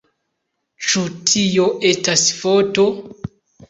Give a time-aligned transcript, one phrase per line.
[0.87, 1.03] Ĉu
[1.33, 2.93] tio estas foto?